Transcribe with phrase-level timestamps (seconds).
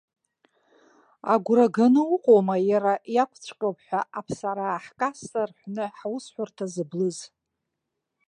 [1.33, 7.17] Агәра ганы уҟоума иара иакәҵәҟьоуп ҳәа аԥсараа ҳкасса рҳәны ҳусҳәарҭа зыблыз?